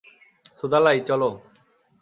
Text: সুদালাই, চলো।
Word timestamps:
সুদালাই, 0.55 0.97
চলো। 1.01 1.29